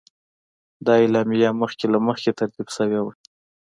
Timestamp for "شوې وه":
2.77-3.13